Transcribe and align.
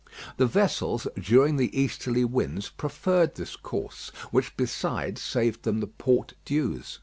The 0.37 0.47
vessels, 0.47 1.07
during 1.15 1.57
the 1.57 1.79
easterly 1.79 2.25
winds, 2.25 2.69
preferred 2.69 3.35
this 3.35 3.55
course, 3.55 4.09
which 4.31 4.57
besides 4.57 5.21
saved 5.21 5.61
them 5.61 5.79
the 5.79 5.85
port 5.85 6.33
dues. 6.43 6.97